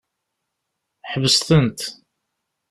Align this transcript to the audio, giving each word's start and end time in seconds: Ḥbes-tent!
Ḥbes-tent! 1.11 1.79